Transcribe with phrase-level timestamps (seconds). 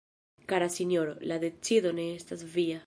[0.47, 2.79] Kara Sinjoro, la decido ne estas via.